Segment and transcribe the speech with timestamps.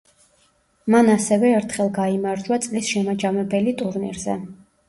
[0.93, 4.41] მან ასევე ერთხელ გაიმარჯვა წლის შემაჯამებელი ტურნირზე.